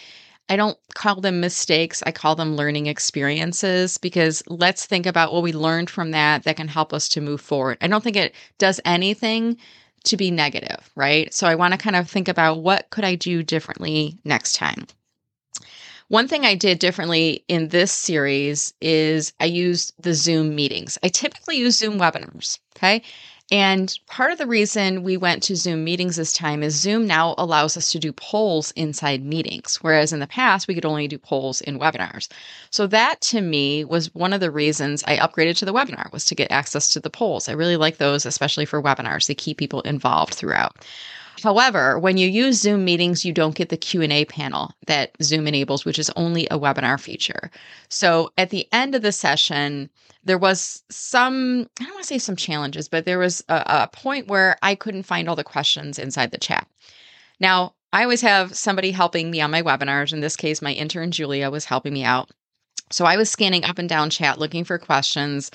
I 0.50 0.58
don't 0.58 0.78
call 0.94 1.22
them 1.22 1.40
mistakes, 1.40 2.04
I 2.06 2.12
call 2.12 2.36
them 2.36 2.56
learning 2.58 2.88
experiences 2.88 3.98
because 3.98 4.44
let's 4.48 4.86
think 4.86 5.06
about 5.06 5.34
what 5.34 5.42
we 5.42 5.54
learned 5.54 5.90
from 5.90 6.12
that 6.12 6.44
that 6.44 6.58
can 6.58 6.68
help 6.68 6.94
us 6.94 7.08
to 7.10 7.22
move 7.22 7.40
forward. 7.40 7.78
I 7.82 7.88
don't 7.88 8.04
think 8.04 8.18
it 8.18 8.36
does 8.58 8.82
anything 8.84 9.58
to 10.04 10.18
be 10.18 10.32
negative, 10.32 10.92
right? 10.96 11.34
So 11.34 11.48
I 11.48 11.56
want 11.56 11.74
to 11.74 11.78
kind 11.78 11.96
of 11.96 12.10
think 12.10 12.28
about 12.28 12.62
what 12.62 12.90
could 12.90 13.06
I 13.06 13.16
do 13.16 13.42
differently 13.42 14.20
next 14.26 14.54
time. 14.54 14.86
One 16.14 16.28
thing 16.28 16.46
I 16.46 16.54
did 16.54 16.78
differently 16.78 17.44
in 17.48 17.70
this 17.70 17.92
series 17.92 18.72
is 18.80 19.34
I 19.40 19.46
used 19.46 19.96
the 20.00 20.14
Zoom 20.14 20.54
meetings. 20.54 20.96
I 21.02 21.08
typically 21.08 21.58
use 21.58 21.76
Zoom 21.76 21.98
webinars. 21.98 22.60
Okay. 22.78 23.02
And 23.52 23.98
part 24.06 24.32
of 24.32 24.38
the 24.38 24.46
reason 24.46 25.02
we 25.02 25.18
went 25.18 25.42
to 25.44 25.56
Zoom 25.56 25.84
meetings 25.84 26.18
this 26.18 26.32
time 26.32 26.62
is 26.62 26.80
Zoom 26.80 27.08
now 27.08 27.34
allows 27.40 27.78
us 27.78 27.92
to 27.92 28.00
do 28.00 28.14
polls 28.14 28.70
inside 28.76 29.26
meetings, 29.26 29.80
whereas 29.82 30.14
in 30.14 30.20
the 30.20 30.28
past 30.28 30.68
we 30.68 30.76
could 30.76 30.86
only 30.86 31.08
do 31.08 31.18
polls 31.18 31.62
in 31.62 31.80
webinars. 31.80 32.28
So 32.70 32.86
that 32.86 33.20
to 33.22 33.42
me 33.42 33.84
was 33.84 34.14
one 34.14 34.34
of 34.34 34.40
the 34.40 34.52
reasons 34.52 35.04
I 35.08 35.18
upgraded 35.18 35.58
to 35.58 35.66
the 35.66 35.74
webinar 35.74 36.12
was 36.14 36.26
to 36.26 36.36
get 36.36 36.52
access 36.52 36.90
to 36.90 37.00
the 37.00 37.10
polls. 37.10 37.50
I 37.50 37.54
really 37.54 37.76
like 37.76 37.98
those, 37.98 38.28
especially 38.28 38.66
for 38.66 38.84
webinars. 38.84 39.26
They 39.26 39.34
keep 39.34 39.58
people 39.58 39.82
involved 39.82 40.36
throughout. 40.36 40.86
However, 41.42 41.98
when 42.00 42.18
you 42.18 42.28
use 42.28 42.60
Zoom 42.60 42.86
meetings, 42.86 43.26
you 43.26 43.34
don't 43.34 43.56
get 43.56 43.70
the 43.70 43.78
Q&A 43.78 44.26
panel 44.26 44.72
that 44.88 45.12
Zoom 45.22 45.48
enables, 45.48 45.86
which 45.86 46.00
is 46.00 46.12
only 46.16 46.48
a 46.48 46.60
webinar 46.60 47.00
feature. 47.00 47.50
So 47.90 48.32
at 48.38 48.50
the 48.50 48.68
end 48.72 48.96
of 48.96 49.02
the 49.02 49.12
session, 49.12 49.90
there 50.24 50.38
was 50.38 50.84
some, 50.90 51.68
I 51.80 51.84
don't 51.84 51.94
want 51.94 52.04
to 52.04 52.08
say 52.08 52.18
some 52.18 52.36
challenges, 52.36 52.88
but 52.88 53.06
there 53.06 53.20
was 53.20 53.44
a, 53.50 53.64
a 53.66 53.90
point 53.92 54.28
where 54.28 54.58
I 54.62 54.76
couldn't 54.76 55.04
find 55.04 55.28
all 55.28 55.36
the 55.36 55.44
questions 55.44 56.00
inside 56.00 56.32
the 56.32 56.38
chat. 56.38 56.68
Now, 57.40 57.74
I 57.92 58.04
always 58.04 58.22
have 58.22 58.56
somebody 58.56 58.92
helping 58.92 59.30
me 59.30 59.42
on 59.42 59.52
my 59.52 59.62
webinars. 59.62 60.14
In 60.14 60.22
this 60.22 60.36
case, 60.36 60.62
my 60.62 60.72
intern 60.74 61.12
Julia 61.12 61.50
was 61.50 61.66
helping 61.66 61.94
me 61.94 62.04
out. 62.04 62.32
So 62.92 63.06
I 63.06 63.18
was 63.18 63.30
scanning 63.30 63.64
up 63.64 63.80
and 63.80 63.90
down 63.90 64.10
chat 64.10 64.40
looking 64.40 64.64
for 64.64 64.78
questions 64.78 65.52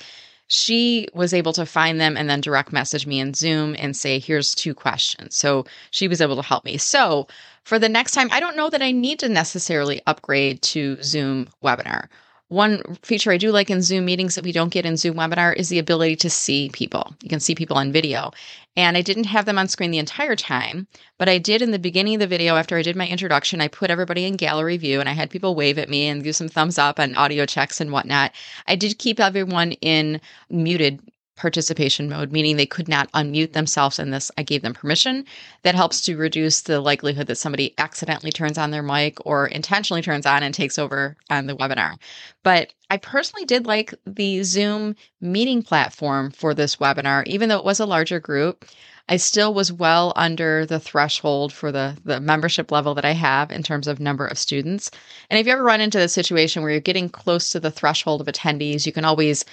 she 0.49 1.07
was 1.13 1.33
able 1.33 1.53
to 1.53 1.65
find 1.65 2.01
them 2.01 2.17
and 2.17 2.27
then 2.29 2.41
direct 2.41 2.73
message 2.73 3.05
me 3.05 3.19
in 3.19 3.35
Zoom 3.35 3.75
and 3.77 3.95
say, 3.95 4.17
here's 4.17 4.55
two 4.55 4.73
questions. 4.73 5.35
So 5.35 5.65
she 5.91 6.07
was 6.07 6.21
able 6.21 6.35
to 6.35 6.41
help 6.41 6.65
me. 6.65 6.77
So 6.77 7.27
for 7.63 7.77
the 7.77 7.87
next 7.87 8.13
time, 8.13 8.29
I 8.31 8.39
don't 8.39 8.57
know 8.57 8.69
that 8.71 8.81
I 8.81 8.91
need 8.91 9.19
to 9.19 9.29
necessarily 9.29 10.01
upgrade 10.07 10.61
to 10.63 11.01
Zoom 11.03 11.47
webinar. 11.63 12.07
One 12.49 12.97
feature 13.03 13.31
I 13.31 13.37
do 13.37 13.51
like 13.51 13.69
in 13.69 13.83
Zoom 13.83 14.05
meetings 14.05 14.33
that 14.33 14.43
we 14.43 14.51
don't 14.51 14.73
get 14.73 14.83
in 14.83 14.97
Zoom 14.97 15.17
webinar 15.17 15.55
is 15.55 15.69
the 15.69 15.77
ability 15.77 16.15
to 16.17 16.31
see 16.31 16.69
people. 16.73 17.15
You 17.21 17.29
can 17.29 17.39
see 17.39 17.53
people 17.53 17.77
on 17.77 17.91
video. 17.91 18.31
And 18.75 18.97
I 18.97 19.01
didn't 19.01 19.25
have 19.25 19.45
them 19.45 19.59
on 19.59 19.67
screen 19.67 19.91
the 19.91 19.99
entire 19.99 20.35
time, 20.35 20.87
but 21.19 21.29
I 21.29 21.37
did 21.37 21.61
in 21.61 21.69
the 21.69 21.77
beginning 21.77 22.15
of 22.15 22.21
the 22.21 22.27
video 22.27 22.55
after 22.55 22.75
I 22.75 22.81
did 22.81 22.95
my 22.95 23.07
introduction. 23.07 23.61
I 23.61 23.67
put 23.67 23.91
everybody 23.91 24.25
in 24.25 24.35
gallery 24.35 24.77
view 24.77 24.99
and 24.99 25.07
I 25.07 25.13
had 25.13 25.29
people 25.29 25.53
wave 25.53 25.77
at 25.77 25.89
me 25.89 26.07
and 26.07 26.23
do 26.23 26.33
some 26.33 26.49
thumbs 26.49 26.79
up 26.79 26.97
and 26.97 27.15
audio 27.15 27.45
checks 27.45 27.79
and 27.79 27.91
whatnot. 27.91 28.31
I 28.67 28.75
did 28.75 28.97
keep 28.97 29.19
everyone 29.19 29.73
in 29.73 30.19
muted 30.49 31.01
participation 31.39 32.09
mode, 32.09 32.31
meaning 32.31 32.57
they 32.57 32.65
could 32.65 32.87
not 32.87 33.11
unmute 33.13 33.53
themselves 33.53 33.97
in 33.97 34.11
this. 34.11 34.29
I 34.37 34.43
gave 34.43 34.61
them 34.61 34.73
permission. 34.73 35.25
That 35.63 35.73
helps 35.73 36.01
to 36.01 36.17
reduce 36.17 36.61
the 36.61 36.81
likelihood 36.81 37.27
that 37.27 37.37
somebody 37.37 37.73
accidentally 37.77 38.31
turns 38.31 38.57
on 38.57 38.71
their 38.71 38.83
mic 38.83 39.17
or 39.25 39.47
intentionally 39.47 40.01
turns 40.01 40.25
on 40.25 40.43
and 40.43 40.53
takes 40.53 40.77
over 40.77 41.15
on 41.29 41.47
the 41.47 41.55
webinar. 41.55 41.95
But 42.43 42.73
I 42.89 42.97
personally 42.97 43.45
did 43.45 43.65
like 43.65 43.93
the 44.05 44.43
Zoom 44.43 44.95
meeting 45.21 45.63
platform 45.63 46.31
for 46.31 46.53
this 46.53 46.75
webinar, 46.75 47.25
even 47.25 47.49
though 47.49 47.59
it 47.59 47.65
was 47.65 47.79
a 47.79 47.85
larger 47.85 48.19
group. 48.19 48.65
I 49.11 49.17
still 49.17 49.55
was 49.55 49.73
well 49.73 50.13
under 50.15 50.67
the 50.67 50.79
threshold 50.79 51.51
for 51.51 51.71
the, 51.71 51.97
the 52.05 52.19
membership 52.19 52.71
level 52.71 52.93
that 52.93 53.05
I 53.05 53.13
have 53.13 53.51
in 53.51 53.63
terms 53.63 53.87
of 53.87 53.99
number 53.99 54.27
of 54.27 54.37
students. 54.37 54.91
And 55.31 55.39
if 55.39 55.47
you 55.47 55.51
ever 55.51 55.63
run 55.63 55.81
into 55.81 55.97
the 55.97 56.07
situation 56.07 56.61
where 56.61 56.71
you're 56.71 56.79
getting 56.79 57.09
close 57.09 57.49
to 57.49 57.59
the 57.59 57.71
threshold 57.71 58.21
of 58.21 58.27
attendees, 58.27 58.85
you 58.85 58.91
can 58.91 59.05
always 59.05 59.45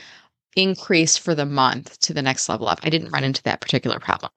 increase 0.57 1.17
for 1.17 1.35
the 1.35 1.47
month 1.47 1.99
to 2.01 2.15
the 2.15 2.23
next 2.23 2.49
level 2.49 2.69
up. 2.69 2.81
I 2.83 2.91
didn't 2.91 3.11
run 3.11 3.25
into 3.25 3.43
that 3.45 3.61
particular 3.61 4.01
problem. 4.01 4.31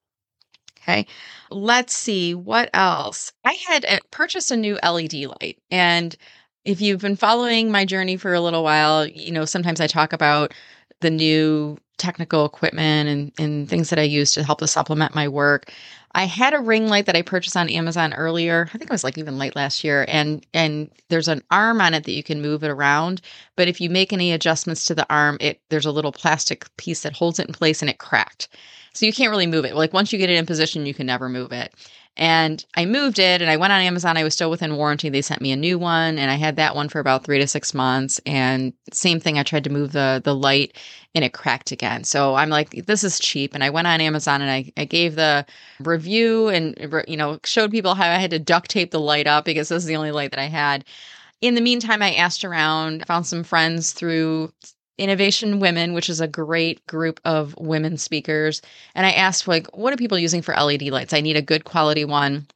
Okay. 0.82 1.06
Let's 1.50 1.94
see 1.94 2.34
what 2.34 2.70
else. 2.74 3.32
I 3.44 3.52
had 3.68 3.84
uh, 3.84 3.98
purchased 4.10 4.50
a 4.50 4.56
new 4.56 4.78
LED 4.82 5.14
light. 5.14 5.58
And 5.70 6.16
if 6.64 6.80
you've 6.80 7.00
been 7.00 7.16
following 7.16 7.70
my 7.70 7.84
journey 7.84 8.16
for 8.16 8.34
a 8.34 8.40
little 8.40 8.62
while, 8.62 9.06
you 9.06 9.32
know, 9.32 9.44
sometimes 9.44 9.80
I 9.80 9.86
talk 9.86 10.12
about 10.12 10.52
the 11.00 11.10
new 11.10 11.76
technical 12.00 12.44
equipment 12.46 13.08
and, 13.08 13.32
and 13.38 13.68
things 13.68 13.90
that 13.90 13.98
I 13.98 14.02
use 14.02 14.32
to 14.32 14.42
help 14.42 14.58
to 14.60 14.66
supplement 14.66 15.14
my 15.14 15.28
work. 15.28 15.72
I 16.12 16.24
had 16.24 16.54
a 16.54 16.58
ring 16.58 16.88
light 16.88 17.06
that 17.06 17.14
I 17.14 17.22
purchased 17.22 17.56
on 17.56 17.68
Amazon 17.68 18.14
earlier. 18.14 18.68
I 18.74 18.78
think 18.78 18.90
it 18.90 18.90
was 18.90 19.04
like 19.04 19.18
even 19.18 19.38
late 19.38 19.54
last 19.54 19.84
year 19.84 20.06
and 20.08 20.44
and 20.54 20.90
there's 21.08 21.28
an 21.28 21.42
arm 21.50 21.80
on 21.80 21.94
it 21.94 22.04
that 22.04 22.12
you 22.12 22.22
can 22.24 22.42
move 22.42 22.64
it 22.64 22.70
around, 22.70 23.20
but 23.54 23.68
if 23.68 23.80
you 23.80 23.90
make 23.90 24.12
any 24.12 24.32
adjustments 24.32 24.84
to 24.86 24.94
the 24.94 25.06
arm, 25.12 25.36
it 25.40 25.60
there's 25.68 25.86
a 25.86 25.92
little 25.92 26.12
plastic 26.12 26.74
piece 26.78 27.02
that 27.02 27.12
holds 27.12 27.38
it 27.38 27.46
in 27.46 27.54
place 27.54 27.82
and 27.82 27.90
it 27.90 27.98
cracked. 27.98 28.48
So 28.92 29.06
you 29.06 29.12
can't 29.12 29.30
really 29.30 29.46
move 29.46 29.64
it. 29.64 29.74
Like 29.74 29.92
once 29.92 30.12
you 30.12 30.18
get 30.18 30.30
it 30.30 30.36
in 30.36 30.46
position, 30.46 30.86
you 30.86 30.94
can 30.94 31.06
never 31.06 31.28
move 31.28 31.52
it. 31.52 31.72
And 32.16 32.64
I 32.76 32.86
moved 32.86 33.18
it 33.18 33.40
and 33.40 33.50
I 33.50 33.56
went 33.56 33.72
on 33.72 33.80
Amazon. 33.80 34.16
I 34.16 34.24
was 34.24 34.34
still 34.34 34.50
within 34.50 34.76
warranty. 34.76 35.08
They 35.08 35.22
sent 35.22 35.40
me 35.40 35.52
a 35.52 35.56
new 35.56 35.78
one 35.78 36.18
and 36.18 36.30
I 36.30 36.34
had 36.34 36.56
that 36.56 36.74
one 36.74 36.88
for 36.88 36.98
about 36.98 37.24
three 37.24 37.38
to 37.38 37.46
six 37.46 37.72
months. 37.72 38.20
And 38.26 38.72
same 38.92 39.20
thing, 39.20 39.38
I 39.38 39.42
tried 39.42 39.64
to 39.64 39.70
move 39.70 39.92
the 39.92 40.20
the 40.22 40.34
light 40.34 40.76
and 41.14 41.24
it 41.24 41.32
cracked 41.32 41.72
again. 41.72 42.04
So 42.04 42.34
I'm 42.34 42.50
like, 42.50 42.86
this 42.86 43.04
is 43.04 43.20
cheap. 43.20 43.54
And 43.54 43.64
I 43.64 43.70
went 43.70 43.86
on 43.86 44.00
Amazon 44.00 44.42
and 44.42 44.50
I, 44.50 44.72
I 44.76 44.84
gave 44.84 45.14
the 45.14 45.46
review 45.78 46.48
and 46.48 46.76
you 47.08 47.16
know 47.16 47.38
showed 47.44 47.70
people 47.70 47.94
how 47.94 48.10
I 48.10 48.18
had 48.18 48.30
to 48.32 48.38
duct 48.38 48.70
tape 48.70 48.90
the 48.90 49.00
light 49.00 49.26
up 49.26 49.44
because 49.44 49.68
this 49.68 49.82
is 49.82 49.86
the 49.86 49.96
only 49.96 50.12
light 50.12 50.30
that 50.30 50.40
I 50.40 50.46
had. 50.48 50.84
In 51.40 51.54
the 51.54 51.62
meantime, 51.62 52.02
I 52.02 52.14
asked 52.14 52.44
around, 52.44 53.06
found 53.06 53.26
some 53.26 53.44
friends 53.44 53.92
through 53.92 54.52
Innovation 55.00 55.60
Women, 55.60 55.94
which 55.94 56.10
is 56.10 56.20
a 56.20 56.28
great 56.28 56.86
group 56.86 57.20
of 57.24 57.56
women 57.56 57.96
speakers. 57.96 58.60
And 58.94 59.06
I 59.06 59.12
asked, 59.12 59.48
like, 59.48 59.66
what 59.76 59.92
are 59.94 59.96
people 59.96 60.18
using 60.18 60.42
for 60.42 60.54
LED 60.54 60.82
lights? 60.82 61.14
I 61.14 61.22
need 61.22 61.36
a 61.36 61.42
good 61.42 61.64
quality 61.64 62.04
one. 62.04 62.46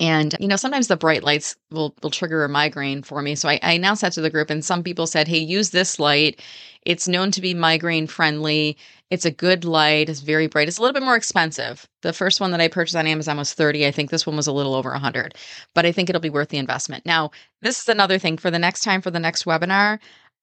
And 0.00 0.36
you 0.38 0.48
know, 0.48 0.56
sometimes 0.56 0.88
the 0.88 0.96
bright 0.96 1.24
lights 1.24 1.56
will 1.70 1.94
will 2.02 2.10
trigger 2.10 2.44
a 2.44 2.48
migraine 2.48 3.02
for 3.02 3.22
me. 3.22 3.34
So 3.34 3.48
I, 3.48 3.58
I 3.62 3.72
announced 3.72 4.02
that 4.02 4.12
to 4.12 4.20
the 4.20 4.28
group, 4.28 4.50
and 4.50 4.62
some 4.62 4.82
people 4.82 5.06
said, 5.06 5.26
"Hey, 5.28 5.38
use 5.38 5.70
this 5.70 5.98
light. 5.98 6.42
It's 6.84 7.08
known 7.08 7.30
to 7.30 7.40
be 7.40 7.54
migraine 7.54 8.06
friendly. 8.06 8.76
It's 9.10 9.24
a 9.24 9.30
good 9.30 9.64
light. 9.64 10.10
It's 10.10 10.20
very 10.20 10.46
bright. 10.46 10.68
It's 10.68 10.76
a 10.76 10.82
little 10.82 10.92
bit 10.92 11.02
more 11.02 11.16
expensive. 11.16 11.88
The 12.02 12.12
first 12.12 12.40
one 12.40 12.50
that 12.50 12.60
I 12.60 12.68
purchased 12.68 12.96
on 12.96 13.06
Amazon 13.06 13.38
was 13.38 13.54
30. 13.54 13.86
I 13.86 13.90
think 13.90 14.10
this 14.10 14.26
one 14.26 14.36
was 14.36 14.46
a 14.46 14.52
little 14.52 14.74
over 14.74 14.90
100, 14.90 15.34
but 15.74 15.86
I 15.86 15.92
think 15.92 16.10
it'll 16.10 16.20
be 16.20 16.30
worth 16.30 16.50
the 16.50 16.58
investment. 16.58 17.06
Now, 17.06 17.30
this 17.62 17.80
is 17.80 17.88
another 17.88 18.18
thing 18.18 18.36
for 18.36 18.50
the 18.50 18.58
next 18.58 18.82
time 18.82 19.00
for 19.00 19.10
the 19.10 19.18
next 19.18 19.46
webinar. 19.46 19.98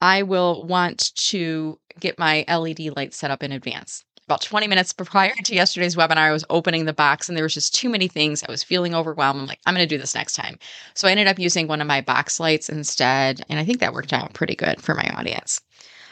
I 0.06 0.22
will 0.22 0.64
want 0.68 1.16
to 1.16 1.80
get 2.00 2.20
my 2.20 2.46
LED 2.48 2.96
light 2.96 3.16
set 3.16 3.32
up 3.32 3.42
in 3.42 3.52
advance. 3.52 4.06
About 4.26 4.42
20 4.42 4.68
minutes 4.68 4.94
prior 4.98 5.34
to 5.34 5.56
yesterday's 5.56 5.96
webinar, 5.96 6.18
I 6.18 6.32
was 6.32 6.46
opening 6.52 6.86
the 6.86 6.94
box 6.94 7.28
and 7.28 7.36
there 7.36 7.44
was 7.44 7.56
just 7.56 7.74
too 7.74 7.90
many 7.90 8.08
things. 8.08 8.44
I 8.44 8.52
was 8.52 8.64
feeling 8.64 8.94
overwhelmed. 8.94 9.40
I'm 9.40 9.48
like, 9.48 9.58
I'm 9.66 9.74
going 9.74 9.88
to 9.88 9.96
do 9.96 10.00
this 10.00 10.14
next 10.14 10.34
time. 10.34 10.60
So 10.94 11.08
I 11.08 11.12
ended 11.12 11.26
up 11.26 11.40
using 11.40 11.68
one 11.68 11.82
of 11.82 11.88
my 11.88 12.02
box 12.02 12.40
lights 12.40 12.70
instead. 12.70 13.42
And 13.50 13.58
I 13.58 13.66
think 13.66 13.80
that 13.80 13.94
worked 13.94 14.14
out 14.14 14.34
pretty 14.34 14.54
good 14.54 14.80
for 14.80 14.94
my 14.94 15.10
audience. 15.18 15.60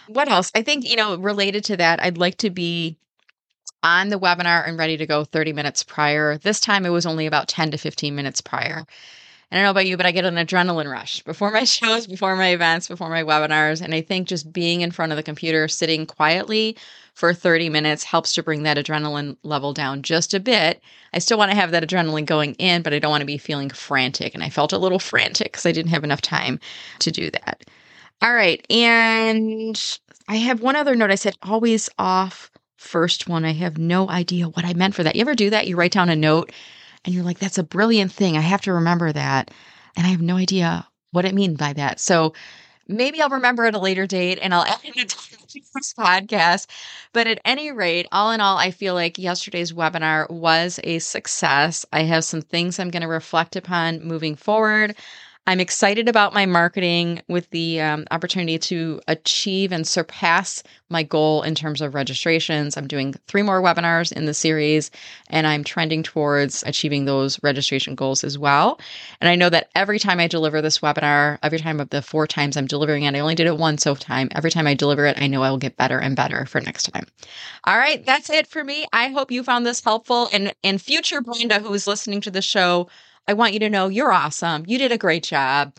What 0.08 0.28
else? 0.28 0.52
I 0.56 0.64
think, 0.64 0.90
you 0.90 0.96
know, 0.96 1.16
related 1.18 1.64
to 1.66 1.78
that, 1.78 2.02
I'd 2.02 2.18
like 2.18 2.38
to 2.38 2.50
be 2.50 2.98
on 3.84 4.10
the 4.10 4.20
webinar 4.20 4.68
and 4.68 4.76
ready 4.76 4.98
to 4.98 5.06
go 5.06 5.24
30 5.24 5.54
minutes 5.54 5.84
prior. 5.84 6.40
This 6.40 6.60
time 6.60 6.88
it 6.88 6.90
was 6.90 7.06
only 7.06 7.28
about 7.28 7.48
10 7.48 7.70
to 7.70 7.78
15 7.78 8.16
minutes 8.16 8.42
prior. 8.42 8.88
I 9.54 9.58
don't 9.58 9.66
know 9.66 9.70
about 9.70 9.86
you, 9.86 9.98
but 9.98 10.08
I 10.08 10.12
get 10.12 10.26
an 10.26 10.34
adrenaline 10.34 10.92
rush 10.92 11.22
before 11.22 11.52
my 11.52 11.64
shows, 11.64 12.08
before 12.08 12.36
my 12.36 12.48
events, 12.48 12.88
before 12.88 13.10
my 13.10 13.22
webinars. 13.22 13.82
And 13.82 13.94
I 13.94 14.02
think 14.02 14.28
just 14.28 14.52
being 14.52 14.82
in 14.82 14.90
front 14.90 15.12
of 15.12 15.16
the 15.16 15.22
computer, 15.22 15.68
sitting 15.68 16.08
quietly 16.08 16.76
for 17.14 17.36
30 17.36 17.70
minutes 17.70 18.04
helps 18.04 18.34
to 18.34 18.42
bring 18.42 18.64
that 18.64 18.78
adrenaline 18.78 19.38
level 19.44 19.72
down 19.72 20.02
just 20.02 20.34
a 20.34 20.40
bit. 20.40 20.82
I 21.14 21.20
still 21.20 21.38
want 21.38 21.52
to 21.52 21.56
have 21.56 21.70
that 21.70 21.84
adrenaline 21.84 22.26
going 22.26 22.56
in, 22.56 22.82
but 22.82 22.96
I 22.96 23.00
don't 23.00 23.12
want 23.12 23.22
to 23.22 23.28
be 23.28 23.38
feeling 23.38 23.70
frantic. 23.70 24.34
And 24.34 24.42
I 24.42 24.50
felt 24.50 24.74
a 24.74 24.80
little 24.80 24.98
frantic 25.12 25.52
because 25.52 25.68
I 25.68 25.72
didn't 25.72 25.92
have 25.92 26.04
enough 26.04 26.22
time 26.22 26.60
to 26.98 27.12
do 27.12 27.30
that. 27.30 27.64
All 28.24 28.34
right. 28.34 28.66
And 28.72 30.00
I 30.28 30.38
have 30.38 30.62
one 30.62 30.76
other 30.76 30.96
note. 30.96 31.12
I 31.12 31.16
said 31.16 31.38
always 31.44 31.92
off 32.00 32.50
first 32.78 33.30
one. 33.30 33.46
I 33.46 33.54
have 33.54 33.78
no 33.78 34.10
idea 34.10 34.48
what 34.50 34.66
I 34.66 34.74
meant 34.74 34.96
for 34.96 35.04
that. 35.04 35.16
You 35.16 35.22
ever 35.22 35.36
do 35.36 35.52
that? 35.52 35.68
You 35.68 35.76
write 35.76 35.92
down 35.92 36.10
a 36.10 36.16
note 36.16 36.52
and 37.06 37.14
you're 37.14 37.24
like, 37.24 37.40
that's 37.40 37.58
a 37.58 37.64
brilliant 37.64 38.12
thing. 38.12 38.38
I 38.38 38.42
have 38.42 38.62
to 38.62 38.74
remember 38.74 39.12
that. 39.12 39.52
And 39.96 40.06
I 40.06 40.10
have 40.10 40.22
no 40.22 40.38
idea 40.38 40.88
what 41.12 41.26
it 41.26 41.36
means 41.36 41.58
by 41.58 41.74
that. 41.74 42.00
So 42.00 42.34
maybe 42.88 43.22
I'll 43.22 43.30
remember 43.30 43.66
at 43.66 43.76
a 43.76 43.80
later 43.80 44.08
date 44.08 44.40
and 44.42 44.54
I'll 44.54 44.66
add 44.66 44.80
it 44.84 45.10
to 45.10 45.62
this 45.76 45.94
podcast. 45.94 46.68
But 47.14 47.28
at 47.28 47.40
any 47.46 47.72
rate, 47.72 48.08
all 48.12 48.32
in 48.32 48.42
all, 48.42 48.58
I 48.58 48.72
feel 48.72 48.94
like 48.94 49.18
yesterday's 49.18 49.74
webinar 49.74 50.30
was 50.30 50.80
a 50.84 51.00
success. 51.00 51.86
I 51.94 52.04
have 52.04 52.24
some 52.24 52.42
things 52.42 52.80
I'm 52.80 52.90
going 52.90 53.02
to 53.02 53.08
reflect 53.08 53.56
upon 53.56 54.04
moving 54.04 54.36
forward. 54.36 54.96
I'm 55.46 55.60
excited 55.60 56.08
about 56.08 56.34
my 56.34 56.46
marketing 56.46 57.22
with 57.28 57.50
the 57.50 57.82
um, 57.82 58.06
opportunity 58.12 58.58
to 58.60 59.02
achieve 59.10 59.74
and 59.74 59.86
surpass 59.86 60.64
my 60.90 61.04
goal 61.04 61.44
in 61.44 61.54
terms 61.54 61.82
of 61.82 61.94
registrations. 61.94 62.78
I'm 62.78 62.88
doing 62.88 63.14
three 63.28 63.42
more 63.42 63.62
webinars 63.62 64.14
in 64.14 64.26
the 64.26 64.34
series, 64.34 64.90
and 65.28 65.46
I'm 65.46 65.66
trending 65.66 66.02
towards 66.02 66.64
achieving 66.66 67.04
those 67.04 67.44
registration 67.44 67.94
goals 67.94 68.24
as 68.24 68.38
well. 68.38 68.80
And 69.20 69.28
I 69.28 69.36
know 69.36 69.50
that 69.50 69.70
every 69.76 70.00
time 70.00 70.22
I 70.22 70.28
deliver 70.28 70.62
this 70.62 70.80
webinar, 70.80 71.40
every 71.44 71.60
time 71.60 71.82
of 71.82 71.90
the 71.90 72.02
four 72.02 72.26
times 72.26 72.56
I'm 72.56 72.68
delivering 72.68 73.04
it, 73.04 73.14
I 73.14 73.20
only 73.20 73.36
did 73.36 73.48
it 73.48 73.58
once 73.58 73.84
so 73.84 73.96
time. 73.96 74.30
Every 74.36 74.52
time 74.52 74.66
I 74.66 74.76
deliver 74.76 75.06
it, 75.06 75.22
I 75.22 75.28
know 75.28 75.44
I 75.44 75.50
will 75.50 75.58
get 75.58 75.76
better 75.76 76.00
and 76.00 76.16
better 76.16 76.46
for 76.46 76.62
next 76.62 76.90
time. 76.94 77.06
All 77.66 77.78
right, 77.78 78.06
that's 78.06 78.30
it 78.30 78.48
for 78.48 78.64
me. 78.64 78.86
I 78.94 79.10
hope 79.10 79.30
you 79.30 79.44
found 79.44 79.66
this 79.66 79.84
helpful. 79.84 80.30
And 80.32 80.54
and 80.64 80.82
future 80.82 81.20
Brenda 81.20 81.60
who 81.60 81.74
is 81.74 81.86
listening 81.86 82.22
to 82.22 82.32
the 82.32 82.42
show 82.42 82.88
I 83.28 83.34
want 83.34 83.54
you 83.54 83.60
to 83.60 83.70
know 83.70 83.88
you're 83.88 84.12
awesome. 84.12 84.66
You 84.68 84.78
did 84.78 84.92
a 84.92 84.98
great 84.98 85.24
job. 85.24 85.76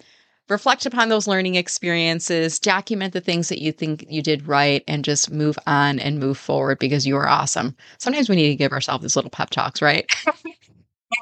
Reflect 0.49 0.85
upon 0.85 1.09
those 1.09 1.27
learning 1.27 1.55
experiences, 1.55 2.59
document 2.59 3.15
the 3.15 3.21
things 3.21 3.49
that 3.49 3.63
you 3.63 3.73
think 3.73 4.05
you 4.11 4.23
did 4.23 4.47
right, 4.47 4.85
and 4.87 5.05
just 5.05 5.31
move 5.31 5.59
on 5.67 5.99
and 5.99 6.19
move 6.19 6.37
forward 6.37 6.79
because 6.79 7.07
you 7.07 7.17
are 7.17 7.29
awesome. 7.29 7.75
Sometimes 7.99 8.29
we 8.29 8.37
need 8.37 8.49
to 8.49 8.55
give 8.57 8.73
ourselves 8.73 9.03
these 9.03 9.17
little 9.17 9.31
pep 9.31 9.51
talks, 9.51 9.81
right? 9.81 10.07
All 10.27 10.35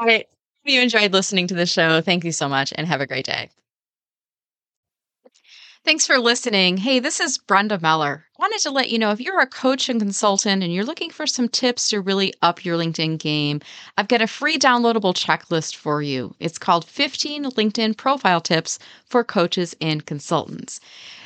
right. 0.06 0.26
If 0.64 0.72
you 0.72 0.80
enjoyed 0.80 1.12
listening 1.12 1.46
to 1.48 1.54
the 1.54 1.66
show, 1.66 2.00
thank 2.00 2.24
you 2.24 2.32
so 2.32 2.48
much 2.48 2.72
and 2.76 2.86
have 2.86 3.00
a 3.00 3.06
great 3.06 3.26
day. 3.26 3.50
Thanks 5.84 6.06
for 6.06 6.20
listening. 6.20 6.76
Hey, 6.76 7.00
this 7.00 7.18
is 7.18 7.38
Brenda 7.38 7.76
Meller. 7.80 8.24
Wanted 8.38 8.60
to 8.60 8.70
let 8.70 8.90
you 8.90 9.00
know 9.00 9.10
if 9.10 9.20
you're 9.20 9.40
a 9.40 9.48
coach 9.48 9.88
and 9.88 9.98
consultant 9.98 10.62
and 10.62 10.72
you're 10.72 10.84
looking 10.84 11.10
for 11.10 11.26
some 11.26 11.48
tips 11.48 11.88
to 11.88 12.00
really 12.00 12.32
up 12.40 12.64
your 12.64 12.78
LinkedIn 12.78 13.18
game, 13.18 13.60
I've 13.98 14.06
got 14.06 14.22
a 14.22 14.28
free 14.28 14.58
downloadable 14.58 15.12
checklist 15.12 15.74
for 15.74 16.00
you. 16.00 16.36
It's 16.38 16.56
called 16.56 16.84
15 16.84 17.46
LinkedIn 17.46 17.96
Profile 17.96 18.40
Tips 18.40 18.78
for 19.06 19.24
Coaches 19.24 19.74
and 19.80 20.06
Consultants. 20.06 20.78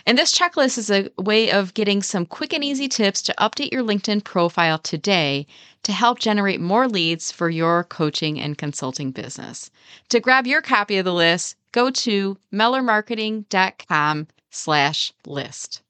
And 0.09 0.17
this 0.17 0.39
checklist 0.39 0.79
is 0.79 0.89
a 0.89 1.11
way 1.19 1.51
of 1.51 1.75
getting 1.75 2.01
some 2.01 2.27
quick 2.27 2.53
and 2.53 2.63
easy 2.63 2.87
tips 2.87 3.21
to 3.23 3.35
update 3.39 3.73
your 3.73 3.83
LinkedIn 3.83 4.23
profile 4.23 4.79
today 4.79 5.49
to 5.83 5.93
help 5.93 6.21
generate 6.21 6.61
more 6.61 6.87
leads 6.87 7.33
for 7.33 7.51
your 7.51 7.83
coaching 7.85 8.39
and 8.39 8.57
consulting 8.57 9.11
business. 9.11 9.69
To 10.11 10.21
grab 10.21 10.47
your 10.47 10.63
copy 10.63 10.99
of 10.99 11.05
the 11.05 11.13
list, 11.13 11.57
go 11.73 11.91
to 11.91 12.39
mellermarketing.com 12.53 14.29
slash 14.51 15.13
list. 15.27 15.83